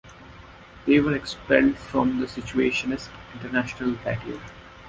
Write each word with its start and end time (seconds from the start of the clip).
They 0.87 0.99
were 0.99 1.15
expelled 1.15 1.77
from 1.77 2.19
the 2.21 2.25
Situationist 2.25 3.09
International 3.35 3.91
that 4.03 4.25
year. 4.25 4.41